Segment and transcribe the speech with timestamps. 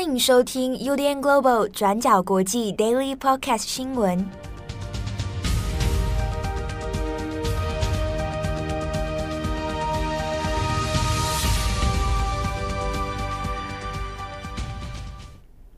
[0.00, 4.26] 欢迎收听 UDN Global 转角国际 Daily Podcast 新闻。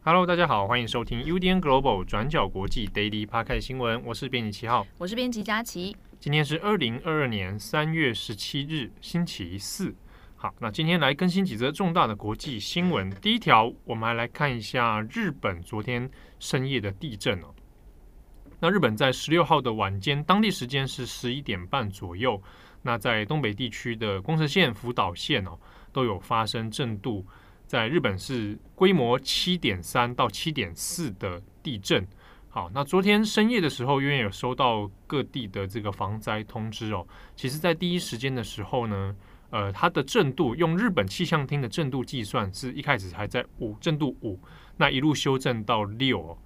[0.05, 4.01] Hello，大家好，欢迎收听 UDN Global 转角国际 Daily Podcast 新闻。
[4.07, 5.97] 我是编辑七号，我是编辑佳琪。
[6.21, 9.93] 今天是二零二二年三月十七日，星期四。
[10.43, 13.09] 好，那今天来更新几则重大的国际新闻。
[13.21, 16.11] 第一条，我们还来看一下日本昨天
[16.41, 17.55] 深夜的地震哦。
[18.59, 22.43] 那日本在十六号的晚间，当地时间是十一点半左右，
[22.83, 25.57] 那在东北地区的宫城县、福岛县哦，
[25.93, 27.25] 都有发生震度，
[27.69, 32.05] 在日本是规模七点三到七点四的地震。
[32.49, 39.15] 好，那昨天深夜的时候，因为有收到各地的这个防灾通知哦，其实在第一时间的时候呢。
[39.53, 44.41] 呃，它的震度用日本气象厅的震度计算，是一开始还在五震度五，
[44.79, 46.37] 那一路修正到六。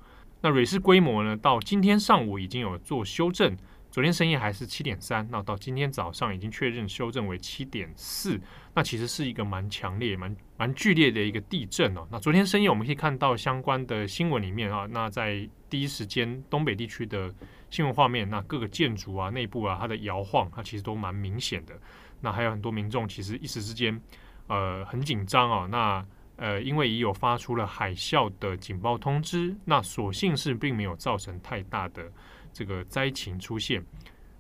[0.43, 3.57] 那芮氏规模呢，到今天上午已经有做修正，
[3.93, 8.41] 昨天深夜还是七点三，那到今天早上已经确认修正为七点四。
[8.75, 12.07] 那其实是一个蛮强烈、蛮蛮剧烈的一个地震哦。
[12.11, 17.33] 那昨天深夜我们可以看到相关的新闻里面啊，那在第一时间东北地区的
[17.71, 21.75] 新闻画面，那各个建筑啊、内部啊，它的摇晃，它其实都蛮明显的。
[22.21, 24.01] 那还有很多民众其实一时之间，
[24.47, 25.67] 呃，很紧张啊。
[25.67, 32.13] 那呃，因为已有发出了海啸的警报通知，那所幸是并没有造成太大的
[32.53, 33.83] 这个灾情出现。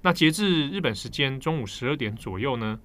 [0.03, 2.79] 那截至日本时间中午十二点左右呢，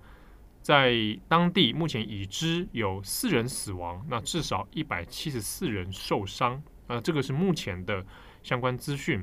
[0.62, 0.94] 在
[1.28, 6.64] 当地目前已知有四人死亡，那至少一百七十四人受伤。
[6.88, 8.06] 呃，这个是目前的
[8.42, 9.22] 相关资讯。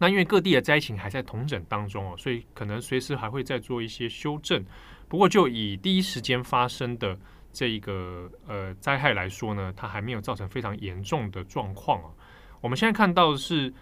[0.00, 4.64] 那因为各地的灾情还在统整当中哦，所以可能随时还会再做一些修正。
[5.06, 7.18] 不过就以第一时间发生的
[7.52, 12.08] 这一个呃灾害来说呢，它还没有造成非常严重的状况啊。
[12.62, 13.72] 我们现在看到的是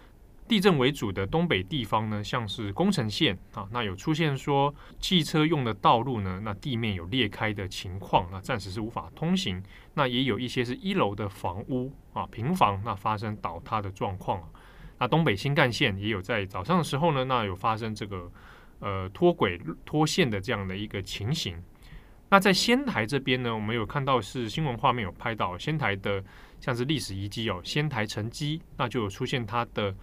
[0.47, 9.63] 地震为主的东北地方呢，像是宫城县啊，那有出现说汽车用的道路呢，那地面有裂开的情况，那暂时是无法通行。
[9.93, 14.43] 那也有一些是一楼的房屋啊平房，那发生倒塌的状况。
[14.99, 18.31] 那东北新干线也有在早上的时候呢，那有发生这个
[18.79, 21.55] 呃脱轨脱线的这样的一个情形。
[22.29, 26.23] 那在仙台这边呢，我们有看到是新闻画面有拍到仙台的
[26.59, 29.95] 像是历史遗迹哦，仙台城基，那就有出现它的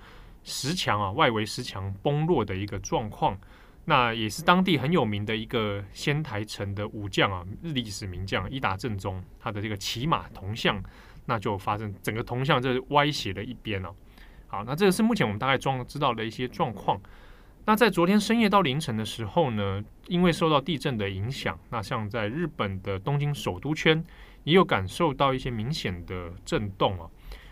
[0.42, 3.38] 石墙啊，外围石墙崩落的一个状况。
[3.84, 10.82] 那也是当地很有名的一个仙台城的武将啊，历史名将伊达政宗，他的这个骑马铜像，
[11.26, 13.94] 那就发生整个铜像这歪斜了一边哦。
[14.56, 16.98] 好，那这个是目前我们大概状知道的一些状况。
[17.66, 24.02] 那在昨天深夜到凌晨的时候呢，因为受到地震的影响，那像在日本的东京首都圈
[24.44, 27.06] 也有感受到一些明显的震动啊。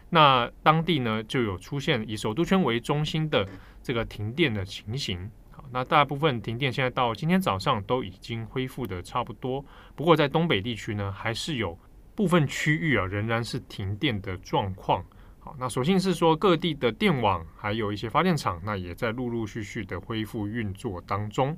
[0.09, 3.47] 那当地呢就有出现以首都圈为中心的
[3.83, 5.31] 这个停电的情形。
[5.51, 9.63] 好，那大部分停电现在到今天早上都已经恢复的差不多。
[9.95, 11.79] 不过在东北地区呢，还是有
[12.15, 15.05] 部分区域啊仍然是停电的状况。
[15.45, 21.55] 好，那所幸是说各地的电网还有一些发电厂，那也在陆陆续续的恢复运作当中。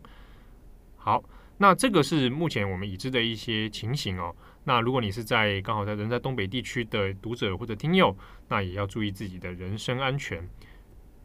[0.97, 1.23] 好，
[1.57, 4.35] 那这个是目前我们已知的一些情形哦。
[4.65, 8.13] 那如果你是在刚好在人在东北地区的读者或者听友，
[8.49, 10.43] 那也要注意自己的人身安全。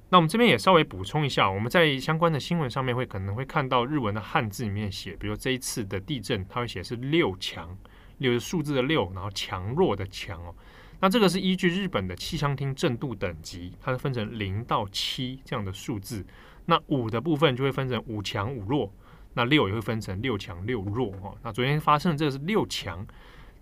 [0.10, 7.76] 那我们这边也稍微补充一下，我们在相关的新闻上面会可能会看到日文的汉字里面写，比如这一次的地震，它会写是六强，
[8.20, 10.54] 六是数字的六，然后强弱的强哦。
[11.02, 16.24] 那这个是依据日本的气象厅震度等级，它是分成零到七这样的数字。
[16.66, 18.94] 那五的部分就会分成五强五弱，
[19.34, 21.34] 那六也会分成六强六弱哈。
[21.42, 23.06] 那昨天发生的这个是六强，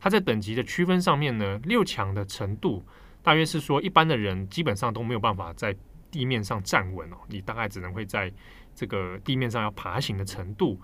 [0.01, 2.83] 它在等级的区分上面呢，六强的程度
[3.23, 5.73] 大约是说一般的人基本上都没有办法在
[6.11, 8.29] 地面上站稳哦，你大概只能会在
[8.75, 10.77] 这个地面上要爬行的程度。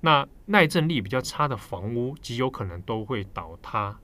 [0.00, 3.96] 那耐震力比较差的房屋极有可能都会倒塌。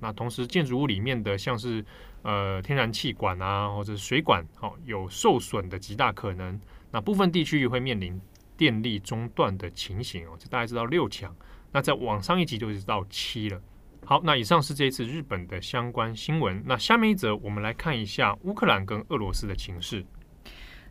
[0.00, 1.84] 那同时，建筑物里面的像是
[2.22, 6.60] 呃天然气管啊，或者是水管，好、哦、有受损的极大可能。
[6.90, 8.20] 那部分地区也会面临
[8.56, 10.36] 电力中断的情形哦。
[10.38, 11.34] 这大概知道六强，
[11.72, 13.60] 那再往上一级就是到七了。
[14.04, 16.62] 好，那以上是这一次日本的相关新闻。
[16.66, 20.04] 那下面一则，我们来看一下乌克兰跟俄罗斯的情势。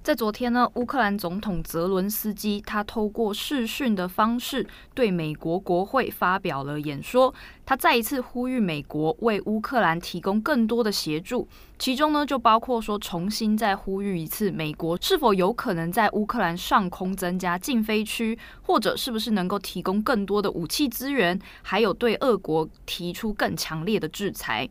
[0.04, 7.34] 在昨天呢，乌克兰总统泽伦斯基他透过视讯的方式对美国国会发表了演说，
[7.66, 11.48] 他再一次呼吁美国为乌克兰提供更多的协助，
[11.80, 24.70] 其中呢就包括说重新再呼吁一次，美国是否有可能在乌克兰上空增加禁飞区，或者是不是能够提供更多的武器资源，还有对俄国提出更强烈的制裁。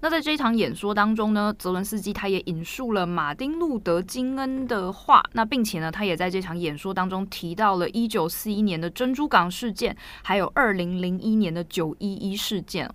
[0.00, 12.88] 那在这一场演说当中呢，泽伦斯基他也引述了马丁路德金恩的话，那并且呢，他也在这场演说当中提到了一九四一年的珍珠港事件，还有二零零一年的九一一事件。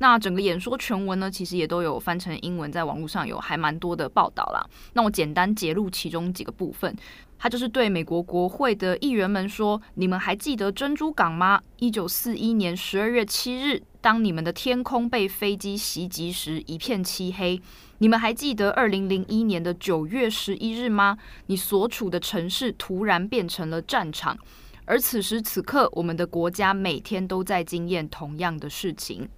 [0.00, 4.64] 那整个演说全文呢，其实也都有翻成英文，在网络上有还蛮多的报道啦。
[4.92, 6.94] 那我简单截录其中几个部分，
[7.38, 11.62] 他就是对美国国会的议员们说：“你们还记得珍珠港吗？
[11.78, 17.60] 一九四一年十二月七日，当你们的天空被飞机袭击时，一片漆黑。
[17.98, 21.16] 你们还记得二零零一年的九月十一日吗？
[21.46, 24.36] 你所处的城市突然变成了战场，
[24.84, 29.28] 而此时此刻，我们的国家每天都在经验同样的事情。”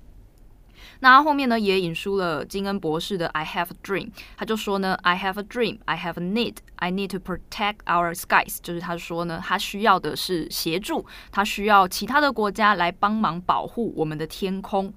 [1.01, 7.19] 那后面呢，也引述了金恩博士的 "I have a dream"，他就说呢，"I have a dream, I have a need, I need to
[7.19, 14.93] protect our skies"，就是他说呢，他需要的是协助，他需要其他的国家来帮忙保护我们的天空。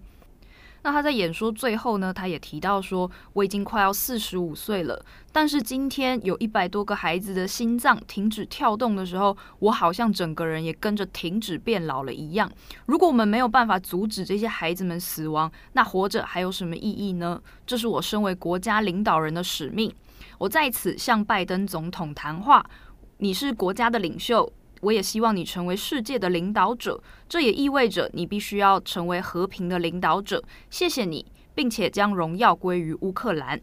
[0.83, 12.51] 那他在演说最后呢，他也提到说，我已经快要四十五岁了，但是今天有一百多个孩子的心脏停止跳动的时候，我好像整个人也跟着停止变老了一样。
[12.85, 17.41] 如果我们没有办法阻止这些孩子们死亡，那活着还有什么意义呢？
[17.65, 19.89] 这是我身为国家领导人的使命。
[20.37, 22.65] 我在此向拜登总统谈话，
[23.19, 24.51] 你是国家的领袖。
[24.83, 30.43] 我也希望你成为世界的领导者，这也意味着你必须要成为和平的领导者。
[30.69, 31.25] 谢谢你，
[31.55, 33.59] 并且将荣耀归于乌克兰。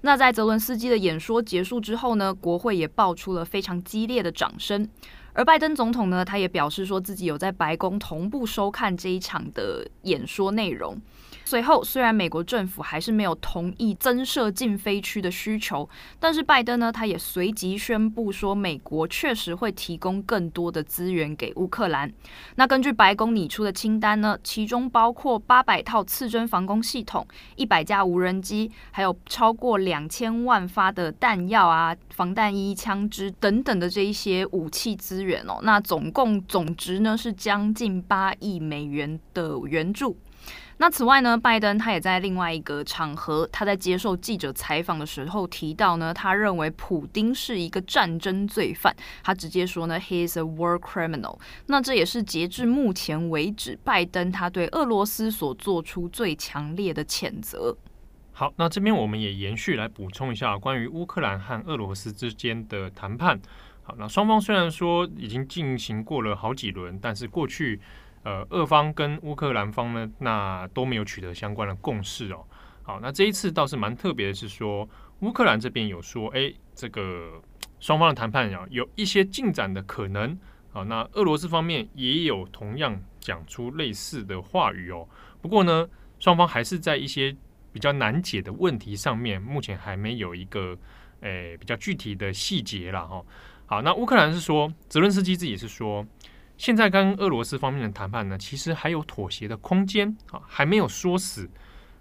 [0.00, 4.88] 那在泽伦斯基的演说结束之后呢，国会也爆出了非常激烈的掌声。
[5.32, 11.00] 而拜登总统呢，他也表示说自己有在白宫同步收看这一场的演说内容。
[11.50, 15.88] 随后，虽然美国政府还是没有同意增设禁飞区的需求，
[16.20, 22.08] 但是拜登呢，他也随即宣布说，美国确实会提供更多的资源给乌克兰。
[22.54, 27.26] 那根据白宫拟出的清单呢，其中包括八百套刺针防空系统、
[27.56, 35.58] 一百架无人机，还有超过两千万发的弹药啊、防弹衣、枪支等等的这一些武器资源哦。
[35.64, 40.16] 那总共总值呢是将近八亿美元的援助。
[40.78, 51.38] 那此外呢，拜登他也在另外一个场合，他在接受记者采访的时候提到呢，他认为普丁是一个战争罪犯，他直接说呢，he is a war criminal。
[51.66, 57.76] 那这也是截至目前为止，拜登他对俄罗斯所做出最强烈的谴责。
[58.32, 63.38] 好，那这边我们也延续来补充一下关于乌克兰和俄罗斯之间的谈判。
[63.82, 67.78] 好，那双方虽然说已经进行过了好几轮，但是过去。
[68.22, 72.44] 呃，俄方跟乌克兰方呢，那都没有取得相关的共识哦。
[72.82, 74.86] 好，那这一次倒是蛮特别的，是说
[75.20, 77.40] 乌克兰这边有说，哎，这个
[77.78, 80.38] 双方的谈判啊，有一些进展的可能。
[80.70, 85.08] 好，那俄罗斯方面也有同样讲出类似的话语哦。
[85.40, 85.88] 不过呢，
[86.18, 87.34] 双方还是在一些
[87.72, 90.76] 比较难解的问题上面，目前还没有一个
[91.20, 93.24] 诶比较具体的细节了哈。
[93.64, 96.06] 好，那乌克兰是说，泽伦斯基自己是说。
[96.60, 101.48] 现在跟俄罗斯方面的谈判呢，其实还有妥协的空间啊，还没有说死。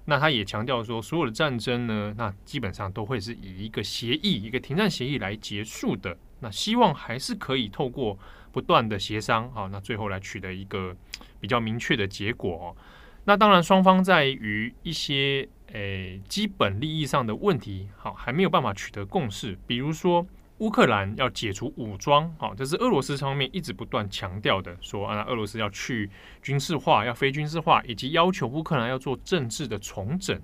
[0.04, 6.18] 那他也强调说，所有的战争呢，那基本上都会是以一个协议、一个停战协议来结束的。
[6.42, 8.20] 那希望还是可以透过
[8.52, 10.94] 不断的协商啊，那最后来取得一个
[11.40, 12.76] 比较明确的结果。
[13.24, 20.28] 那当然，双方在于一些诶基本利益上的问题，好，还没有办法取得共识，比如说。
[20.60, 26.10] 乌克兰要解除武装，好，这是俄罗斯方面一直不断强调的，说啊，俄罗斯要去
[26.42, 30.38] 军事化，要非军事化，以及要求乌克兰要做政治的重整，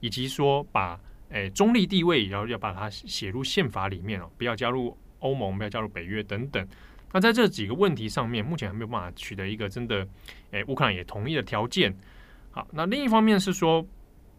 [0.00, 1.00] 以及说把
[1.30, 6.68] 诶、中立地位，然后要把它写入宪法里面哦，不要加入欧盟，不要加入北约等等。
[7.10, 10.06] 那在这几个问题上面，目前还没有办法取得一个真的，
[10.50, 11.96] 诶、乌克兰也同意的条件。
[12.50, 13.86] 好，那另一方面是说。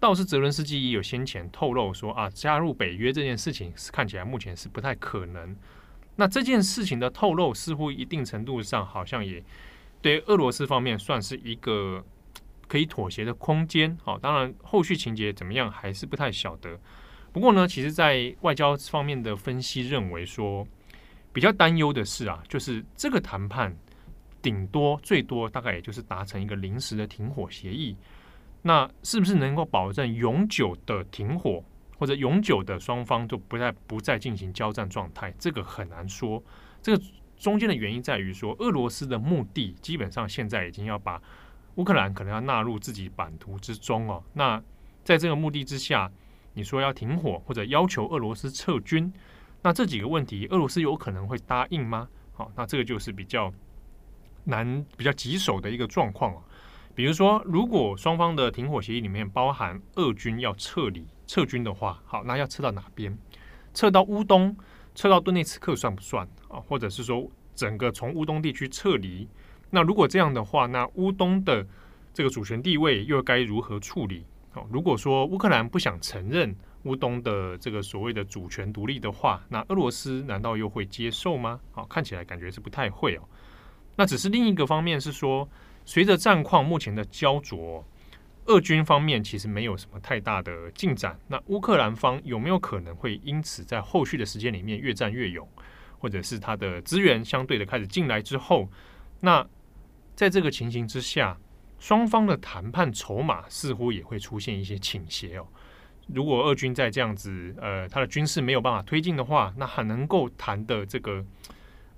[0.03, 5.55] 倒是泽伦斯基也有先前透露说啊，加入北约这件事情是看起来目前是不太可能。
[6.17, 9.41] 那这件事情的透露似乎一定程度上好像也
[10.01, 12.03] 对俄罗斯方面算是一个
[12.67, 13.97] 可以妥协的空间。
[14.03, 16.77] 好，当然后续情节怎么样还是不太晓得。
[17.31, 20.67] 不过呢，其实，在外交方面的分析认为说，
[21.31, 23.73] 比较担忧的是啊，就是这个谈判
[24.41, 27.95] 顶多最多大概也就是达成一个临时的停火协议。
[28.63, 31.63] 那是不是能够保证永久的停火，
[31.97, 35.33] 或者永久的双方都不再不再进行交战状态？
[35.37, 36.41] 这个很难说。
[36.81, 37.03] 这个
[37.37, 41.21] 中间的原因在于说，俄罗斯的目的基本上现在已经要把
[41.75, 44.23] 乌克兰可能要纳入自己版图之中哦。
[44.33, 44.61] 那
[45.03, 46.09] 在这个目的之下，
[46.53, 49.11] 你说要停火或者要求俄罗斯撤军，
[49.61, 52.07] 那这几个问题，俄罗斯有可能会答应吗？
[52.31, 53.51] 好，那这个就是比较
[54.45, 56.41] 难、比较棘手的一个状况哦。
[56.95, 63.17] 比如说，如果双方的停火协议里面包含俄军要撤离、撤军的话，好，那要撤到哪边？
[63.73, 64.55] 撤到乌东，
[64.93, 66.59] 撤到顿内茨克算不算啊？
[66.59, 69.27] 或者是说，整个从乌东地区撤离？
[69.71, 71.65] 那如果这样的话，那乌东的
[72.13, 74.23] 这个主权地位又该如何处理？
[74.53, 81.59] 哦，如果说乌克兰不想承认乌东的这个所谓的主权独立的话，那俄罗斯难道又会接受吗？
[81.71, 83.23] 好，看起来感觉是不太会哦。
[83.95, 85.49] 那只是另一个方面是说，
[85.85, 87.85] 随着战况目前的焦灼，
[88.45, 91.19] 俄军方面其实没有什么太大的进展。
[91.27, 95.47] 那乌克兰方有没有可能会因此在后续的时间里面越战越勇，
[95.99, 98.69] 或者是他的资源相对的开始进来之后，
[99.19, 99.45] 那
[100.15, 101.37] 在这个情形之下，
[101.79, 105.47] 双方的谈判筹码似乎也会出现一些倾斜哦。
[106.07, 111.25] 如果俄军在这样子，呃，他的军事没有办法推进的话，那还能够谈的这个。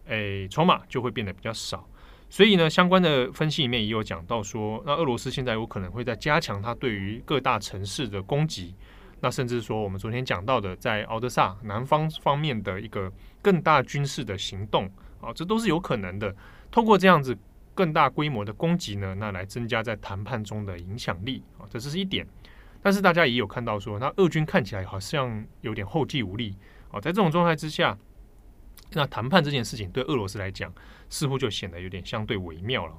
[0.08, 1.90] 诶，筹码就会变得比较少，
[2.30, 8.76] 所以呢，相关的分析里面也有讲到说，那俄罗斯现在有可能会在加强它对于各大城市的攻击，
[9.22, 13.10] 那甚至说我们昨天讲到的，在敖德萨南方方面的一个
[13.42, 14.90] 更大军事的行动
[15.22, 16.36] 啊，这都是有可能的。
[16.72, 17.38] 透过这样子
[17.74, 22.28] 更大规模的攻击呢，那来增加在谈判中的影响力啊，这是一点。
[22.82, 26.58] 但是大家也有看到说，那俄军看起来好像有点后继无力
[26.92, 27.98] 啊，在这种状态之下。
[28.98, 30.72] 那谈判这件事情对俄罗斯来讲，
[31.10, 32.94] 似乎就显得有点相对微妙了。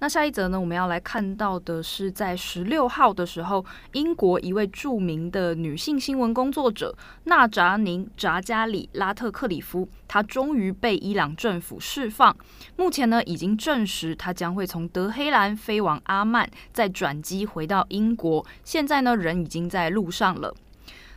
[0.00, 12.36] 那下一则呢，我们要来看到的是，在十六号的时候，英国一位著名的女性新闻工作者纳扎宁·扎加里·拉特克里夫，她终于被伊朗政府释放。
[12.76, 18.44] 目前呢，已经证实她将会从德黑兰飞往阿曼，再转机回到英国。
[18.64, 20.54] 现在呢，人已经在路上了。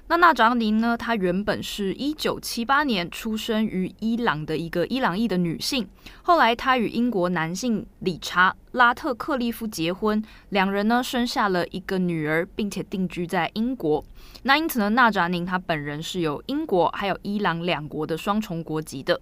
[0.10, 0.96] 那纳扎宁呢？
[0.96, 5.86] 她原本是一九七八年出生于伊朗的一个伊朗裔的女性。
[6.22, 14.02] 后来，她与英国男性理查·拉特克利夫结婚，两人呢生下了一个女儿，并且定居在英国。
[14.44, 19.20] 那因此呢，纳扎宁她本人是有英国还有伊朗两国的双重国籍的。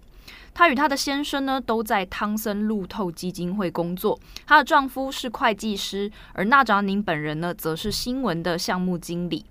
[0.54, 4.16] 她与她的先生呢都在汤森路透基金会工作，
[4.46, 9.44] 她的丈夫是会计师，而纳扎宁本人呢则是新闻的项目经理。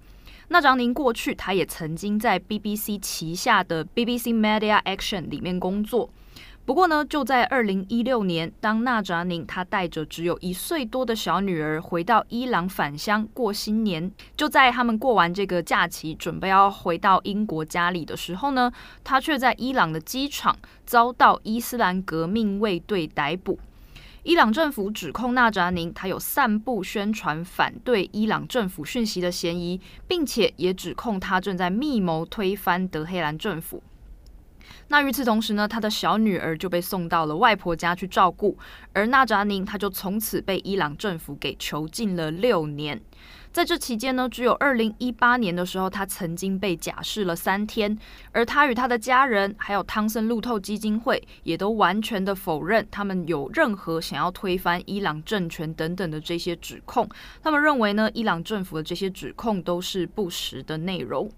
[0.49, 6.09] 纳扎宁过去，他也曾经在 BBC 旗下的 BBC Media Action 里面工作。
[6.65, 18.71] 不过呢，就在二零一六年，当纳扎宁他带着只有一岁多的小女儿回到伊朗返乡过新年，就在他们过完这个假期，准备要回到英国家里的时候呢，
[19.03, 23.59] 他却在伊朗的机场遭到伊斯兰革命卫队逮捕。
[24.25, 33.83] 伊朗政府指控纳扎宁，他有散布宣传反对伊朗政府讯息的嫌疑，并且也指控他正在密谋推翻德黑兰政府。
[34.87, 38.57] 那与此同时呢，他的小女儿就被送到了外婆家去照顾，
[38.93, 42.99] 而纳扎宁他就从此被伊朗政府给囚禁了六年。
[43.55, 47.97] 在这期间呢，只有二零一八年的时候，他曾经被假释了三天，
[48.33, 57.07] 而他与他的家人，还有汤森路透基金会，也都完全的否认他们有任何想要推翻伊朗政权等等的这些指控。
[57.41, 61.31] 他们认为呢，伊朗政府的这些指控都是不实的内容。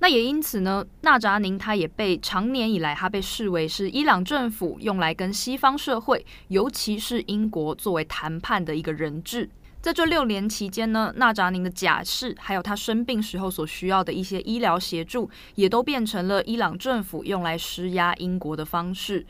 [0.00, 9.48] 那也因此呢，纳扎宁他也被长年以来，他被视为是伊朗政府用来跟西方社会，尤其是英国作为谈判的一个人质。
[9.80, 19.24] 在这六年期间呢，纳扎宁的假释，还有他生病时候所需要的一些医疗协助，也都变成了伊朗政府用来施压英国的方式。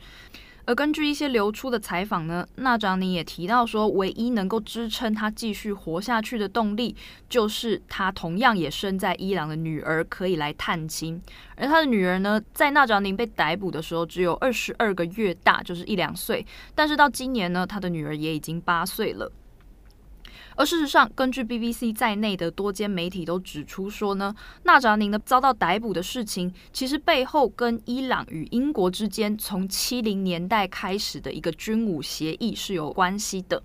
[0.65, 6.95] 而根据一些流出的采访呢，纳扎宁也提到说，唯一能够支撑他继续活下去的动力，
[7.29, 11.21] 就是他同样也生在伊朗的女儿可以来探亲。
[11.55, 19.31] 而他的女儿呢，在纳扎宁被逮捕的时候只有二十二个月大，就是一两岁，但是到今年呢，他的女儿也已经八岁了。
[20.55, 33.61] 而事实上，根据 BBC 在内的多间媒体都指出说呢，纳扎宁的遭到逮捕的事情，其实背后跟伊朗与英国之间从七零年代开始的一个军武协议是有关系的。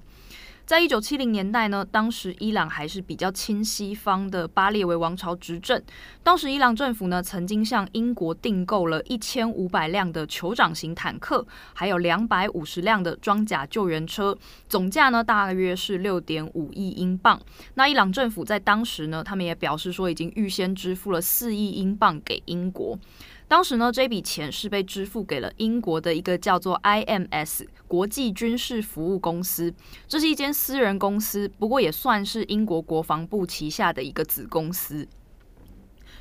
[0.66, 5.80] 在一九七零年代呢，当时伊朗还是比较亲西方的巴列维王朝执政。
[6.22, 14.34] 当时伊朗政府呢，曾经向英国订购了一千五百辆的酋长型坦克，还有两百五十辆的装甲救援车，
[14.66, 17.38] 总价呢大约是六点五亿英镑。
[17.74, 22.98] 那伊朗政府在当时呢，他们也表示说，已经预先支付了四亿英镑给英国。
[23.54, 29.72] 当时呢，这笔钱是被支付给了英国的一个叫做 IMS 国际军事服务公司，
[30.08, 35.06] 这是一间私人公司，不过也算是英国国防部旗下的一个子公司。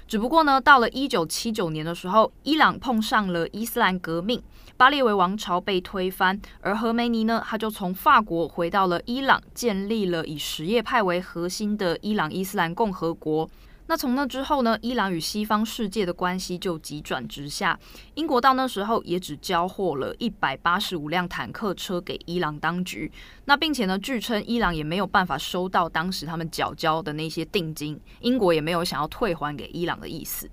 [0.08, 4.40] 只不过呢，到了一九七九年的时候，伊朗碰上了伊斯兰革命，
[4.78, 13.50] 巴列维王朝被推翻，而荷梅尼呢，他就从法国回到了伊朗，建立了以什叶派为核心的伊朗伊斯兰共和国。
[13.94, 17.80] 那从那之后呢，伊朗与西方世界的关系就急转直下。
[18.16, 23.12] 英国到那时候也只交货了一百八十五辆坦克车给伊朗当局。
[23.46, 30.50] 那并且呢，据称伊朗也没有办法收到当时他们缴交的那些定金，英国也没有想要退还给伊朗的意思。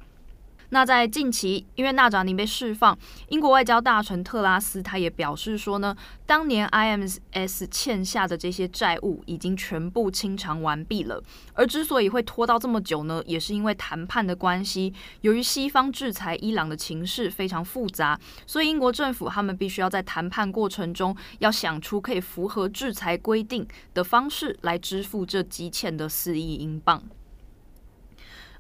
[0.70, 2.96] 那在近期，因为纳扎尼被释放，
[3.28, 5.96] 英国外交大臣特拉斯他也表示说呢，
[6.26, 11.22] 当年 IMS 欠下的这些债务已经全部清偿完毕了。
[11.54, 14.92] 而之所以会拖到这么久呢，也是因为谈判的关系。
[15.22, 27.02] 由于西方制裁伊朗的情势非常复杂，所以英国政府他们必须要在谈判过程中要想出可以符合制裁规定的方式来支付这积欠的四亿英镑。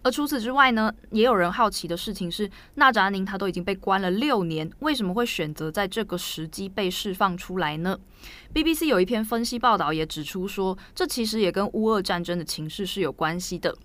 [0.02, 7.98] 而除此之外呢，也有人好奇的事情是，纳扎宁他都已经被关了六年，为什么会选择在这个时机被释放出来呢
[8.54, 13.76] ？BBC 有一篇分析报道也指出说，这其实也跟乌俄战争的情势是有关系的，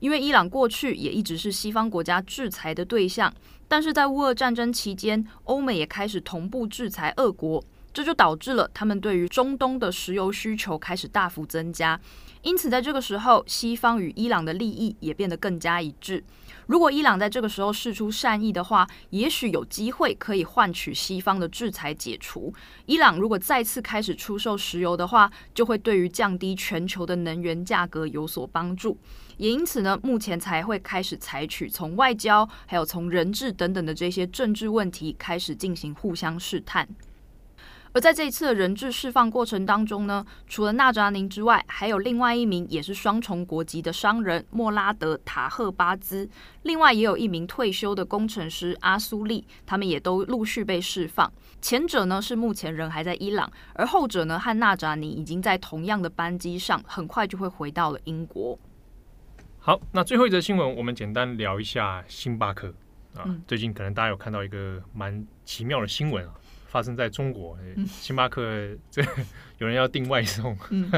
[0.00, 3.32] 因为伊朗过去也一直是西方国家制裁的对象，
[3.66, 7.64] 但是在乌俄战争期间，欧美也开始同步制裁俄国，
[7.94, 11.98] 这就导致了他们对于中东的石油需求开始大幅增加。
[12.42, 16.22] 因此，在这个时候，西方与伊朗的利益也变得更加一致。
[16.66, 22.52] 如果伊朗在这个时候释出善意的话，也许有机会可以换取西方的制裁解除。
[22.86, 28.98] 伊朗如果再次开始出售石油的话，就会对于降低全球的能源价格有所帮助。
[29.36, 36.88] 也因此呢，目前才会开始采取从外交，还有从人质等等的这些政治问题开始进行互相试探。
[37.94, 46.28] 而在这一次的人质释放过程当中呢，除了纳扎宁之外，还有另外一名也是双重国籍的商人莫拉德·塔赫巴兹，
[46.62, 51.30] 另外也有一名退休的工程师阿苏利，他们也都陆续被释放。
[51.60, 58.58] 前者呢是目前人还在伊朗，而后者呢和纳扎尼已经在同样的班机上，很快就会回到了英国。
[59.58, 62.68] 好，那最后一则新闻，我们简单聊一下星巴克
[63.14, 63.22] 啊。
[63.26, 66.32] 嗯、最近可能大家有看到一个蛮奇妙的新闻啊。
[66.72, 67.54] 发生在中国，
[67.86, 68.42] 星巴克
[68.90, 69.02] 这
[69.58, 70.56] 有人要订外送。
[70.70, 70.90] 嗯，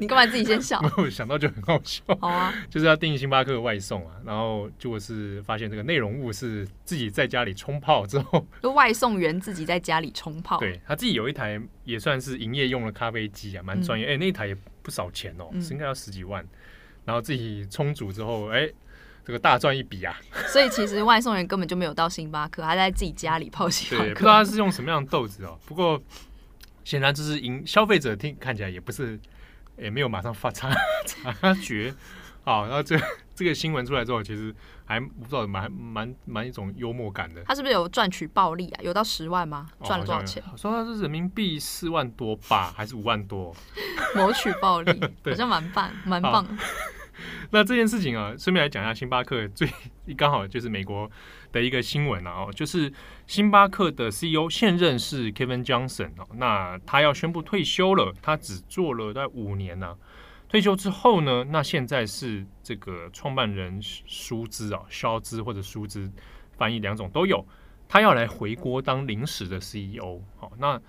[0.00, 0.80] 你干嘛自己先笑？
[0.96, 2.02] 我想到就很好笑。
[2.18, 10.58] 好啊，就是要订星巴克外送啊，然后就是发现这个内容物是自己在家里冲泡之后， 就外送员自己在家里冲泡。
[10.58, 14.06] 对，他自己有一台也算是营业用的咖啡机啊，蛮专业。
[14.06, 16.42] 哎、嗯欸，那一台也不少钱哦，是应该要十几万。
[17.04, 18.74] 然后自己冲煮之后，哎、欸。
[19.30, 20.18] 这个大赚一笔啊！
[20.50, 24.08] 所以其实外送员根本就没有到星巴克，还在自己家里泡星巴克。
[24.08, 25.56] 对，不知道他是用什么样的豆子哦。
[25.66, 26.02] 不过
[26.82, 29.20] 显然就是赢消费者听看起来也不是，
[29.78, 30.68] 也没有马上发察
[31.06, 31.94] 察觉。
[32.42, 32.98] 好，然后这
[33.36, 34.52] 这个新闻出来之后，其实
[34.84, 37.44] 还不知道蛮蛮蛮一种幽默感的。
[37.44, 38.80] 他是不是有赚取暴利啊？
[38.82, 39.68] 有到十万吗？
[39.84, 40.42] 赚了多少钱？
[40.50, 43.54] 哦、说他是人民币四万多吧，还是五万多？
[44.16, 46.44] 谋取暴利， 好像蛮棒，蛮棒。
[47.52, 49.68] 那这件事情啊，顺便来讲一下星巴克最
[50.16, 51.10] 刚好就是美国
[51.50, 52.92] 的一个新闻啊，哦，就是
[53.26, 59.96] 星巴克的 CEO 现任是 Kevin Johnson 哦，那他要宣布退休了，他只做了大概五年呢，
[60.48, 66.10] 退休之后呢，那现在是这个创办人舒兹啊，肖兹或者舒兹
[66.56, 67.44] 翻译两种都有，
[67.88, 70.20] 他要来回国当临时的 CEO。
[70.36, 70.80] 好，那。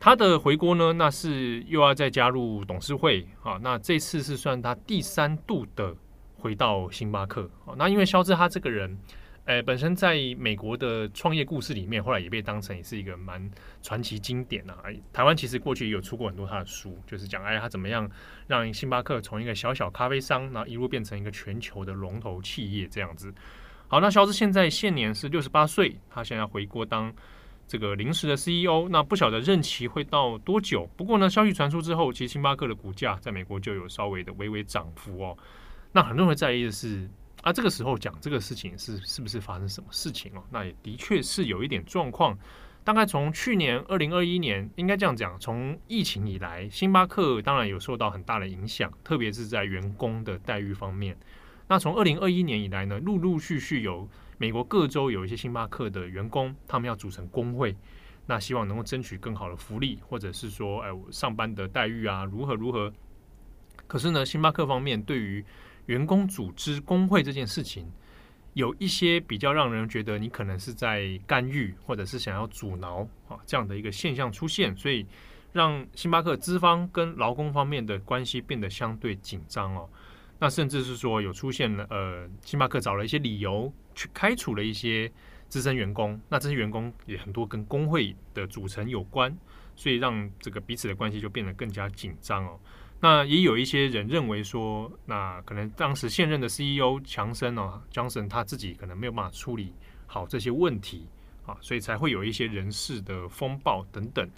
[0.00, 3.58] 他的回国呢，那是又要再加入董事会啊。
[3.60, 5.92] 那这次是算他第三度的
[6.38, 7.50] 回到星巴克。
[7.76, 8.98] 那因为肖志他这个人，
[9.44, 13.50] 呃，本身在美国的创业故事里面，后来也被当成也是一个蛮
[13.82, 14.76] 传奇经典啊。
[15.12, 18.10] 台湾其实过去也有出过很多他的书，就是讲哎他怎么样
[18.46, 23.34] 让星巴克从一个小小咖啡商，然后一路变成一个全球的龙头企业这样子。
[23.88, 27.12] 好，那肖志现在现年是六十八岁，他现在回国当。
[27.70, 30.88] 这个临时的 CEO，那不晓得任期会到多久。
[30.96, 35.36] 不过呢，消息传出之后，其实星巴克的股价在美国就有稍微的微微涨幅哦。
[35.92, 37.08] 那很多人会在意的是，
[37.42, 40.42] 啊，这个时候讲这个事情是是不是发生什么事情哦？
[40.50, 42.38] 那也的确是有一点状况。
[42.84, 51.16] 大概从去年二零二一年，应该这样讲，从疫情以来，星巴克当然有受到很大的影响，特别是在员工的待遇方面。
[51.66, 54.08] 那从二零二一年以来呢，陆陆续续有。
[54.40, 57.76] 美国各州有一些星巴克的员工，他们要组成工会，
[58.26, 62.92] 那希望能够争取更好的福利，或者是说，哎，上班的待遇啊，如何如何。
[63.88, 65.44] 可是呢，星巴克方面对于
[65.88, 67.90] 员工组织工会这件事情，
[68.52, 75.06] 有一些比较让人觉得你可能是在干预，或者是想要阻挠啊这样的一个现象出现，所以
[75.52, 79.88] 让星巴克资方跟劳工方面的关系变得相对紧张哦。
[80.38, 85.10] 那甚至是说有出现了呃，星巴克找了一些理由去开除了一些
[85.48, 89.34] 资深员工，那这些员工也很多跟工会的组成有关，
[89.74, 92.60] 所以让这个彼此的关系就变得更加紧张哦。
[93.00, 99.72] 那也有一些人认为说，那可能当时现任的 CEO 强森哦，Johnson 他自己可能没有办法处理
[100.06, 101.06] 好这些问题
[101.46, 104.28] 啊，所以才会有一些人事的风暴等等。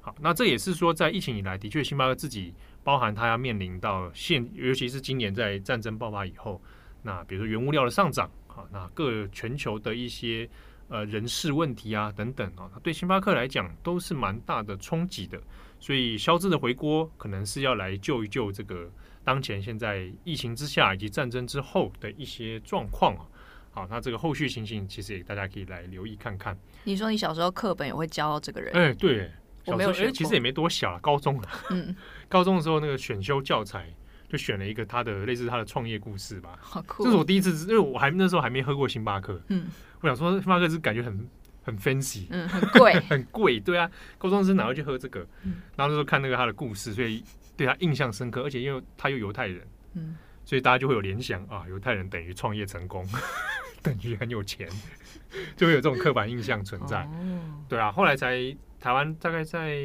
[0.00, 6.62] 好，那这也是说，在疫情以来，的确星巴克自己包含他要面临到现，尤其是今年在战争爆发以后，
[7.02, 10.48] 那比如说原物料的上涨啊，那各全球的一些
[10.88, 15.40] 呃人事问题啊等等啊，对星巴克来讲都是蛮大的冲击的。
[15.84, 18.90] 所以肖兹的回国可能是要来救一救这个
[19.22, 23.26] 当前现在疫情之下以及战争之后的一些状况啊。
[23.70, 26.58] 好，那这个后续情形其实也大家可以来留意看看。
[26.84, 28.72] 你说你小时候课本也会教到这个人？
[28.72, 29.30] 哎，对，
[29.66, 30.06] 我没有学。
[30.06, 31.48] 哎，其实也没多小，高中了。
[31.68, 31.94] 嗯，
[32.30, 33.86] 高中的时候那个选修教材
[34.26, 36.56] 就选了一个他的类似他的创业故事吧。
[36.62, 37.04] 好酷！
[37.04, 39.38] 这是我第一次，因为我还那时候还没喝过星巴克。
[39.48, 39.66] 嗯，
[40.00, 41.28] 我想说星巴克是感觉很。
[41.64, 45.26] 很 fancy，嗯，很贵， 很贵，对啊，高中生哪会去喝这个？
[45.42, 47.24] 嗯、然后那时候看那个他的故事，所以
[47.56, 53.04] 对他印象深刻，而且因为他又犹太人，嗯，所以大家就会有联想啊，犹太人等于创业成功，
[53.82, 54.68] 等于很有钱，
[55.56, 57.02] 就会有这种刻板印象存在。
[57.04, 59.80] 哦、对啊，后来才台湾大概在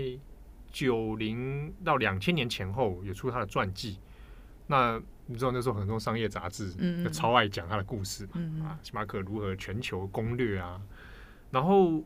[0.71, 3.97] 九零到两千年前后有出他的传记，
[4.67, 10.81] 那你知道那时候很多商业杂志，嗯，超爱讲他的故事嘛，嗯、啊，星巴克如何全球攻略啊。
[11.51, 12.03] 然后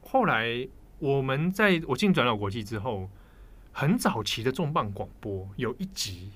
[0.00, 0.66] 后来
[0.98, 3.08] 我们在我进转角国际之后，
[3.72, 6.30] 很早期的重磅广播有一集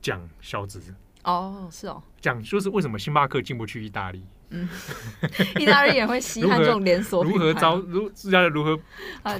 [0.00, 0.80] 讲小子
[1.24, 4.24] 哦，是哦，讲就是为什么星巴克进不去意大利？
[4.50, 4.68] 嗯，
[5.58, 8.80] 意大利也会稀罕这种连锁，如何招如自家的如何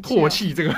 [0.00, 0.74] 唾弃这个？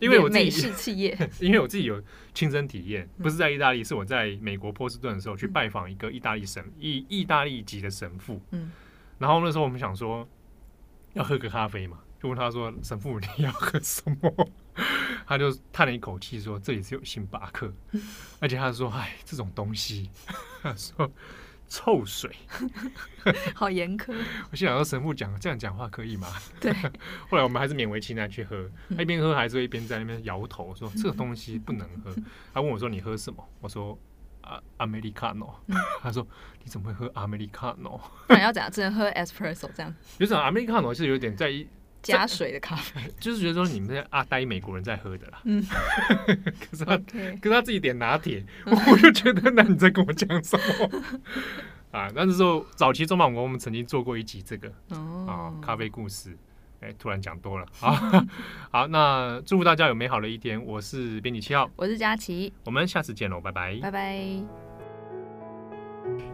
[0.00, 2.02] 因为我自己美式企业， 因为我自己有
[2.32, 8.72] 亲身体验，不是在意大利，是我在美国波士顿的时候去拜访一个意大利神意意大利籍的神父，嗯，
[9.18, 10.26] 然后那时候我们想说。
[11.14, 11.98] 要喝个咖啡嘛？
[12.20, 14.50] 就问他说：“神父，你要喝什么？”
[15.24, 17.72] 他就叹了一口气说：“这里只有星巴克。
[18.40, 20.10] ”而且他说：“哎，这种东西，
[20.62, 21.08] 他说
[21.68, 22.34] 臭水，
[23.54, 24.12] 好严苛。”
[24.50, 26.26] 我心想说：“神父讲这样讲话可以吗？”
[26.60, 26.72] 对。
[27.28, 32.12] 后来我们还是勉为其难去喝，他一边喝还是一边在那边摇头说：“这个东西不能喝。”
[32.52, 33.96] 他问我说：“你喝什么？”我说。
[34.48, 35.50] 啊，Americano，
[36.00, 36.26] 他说
[36.64, 38.00] 你怎么会喝 Americano？
[38.26, 38.70] 不然要怎样？
[38.72, 39.94] 只能喝 Espresso 这样？
[40.18, 41.52] 有种 Americano 是有点在
[42.02, 45.40] 加水的咖啡， 就是觉得说你们在阿呆美国人在喝的啦。
[45.44, 45.62] 嗯，
[46.70, 51.02] 可是他可是他自己点拿铁， 我就觉得那你在跟我讲什么？
[51.90, 54.72] 啊，那时候早期中广国我们曾经做过一集这个
[55.26, 56.36] 啊咖啡故事。
[56.80, 57.92] 哎，突然讲多了，好，
[58.70, 60.64] 好，那祝福大家有美好的一天。
[60.64, 64.20] 我是编辑七号，我是佳琪，我们下次见喽，拜拜，拜拜。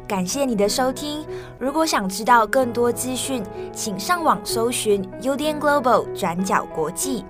[0.06, 1.26] 感谢你的收听，
[1.58, 7.24] 如果想知道更多资讯，请上网搜寻 UDN Global 转角国际。